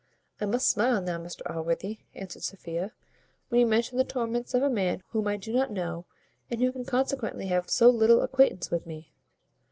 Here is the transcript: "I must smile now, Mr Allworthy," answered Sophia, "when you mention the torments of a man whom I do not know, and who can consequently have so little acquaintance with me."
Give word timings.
"I 0.39 0.47
must 0.47 0.67
smile 0.67 0.99
now, 0.99 1.19
Mr 1.19 1.43
Allworthy," 1.47 1.99
answered 2.15 2.41
Sophia, 2.41 2.91
"when 3.49 3.61
you 3.61 3.67
mention 3.67 3.99
the 3.99 4.03
torments 4.03 4.55
of 4.55 4.63
a 4.63 4.67
man 4.71 5.03
whom 5.09 5.27
I 5.27 5.37
do 5.37 5.53
not 5.53 5.69
know, 5.71 6.05
and 6.49 6.59
who 6.59 6.71
can 6.71 6.85
consequently 6.85 7.45
have 7.49 7.69
so 7.69 7.87
little 7.91 8.23
acquaintance 8.23 8.71
with 8.71 8.87
me." 8.87 9.11